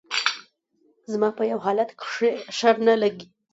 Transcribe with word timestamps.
زما 1.11 1.29
په 1.37 1.43
يو 1.51 1.59
حالت 1.65 1.89
کښې 1.99 2.31
شر 2.57 2.75
نه 2.87 2.95
لګي 3.01 3.27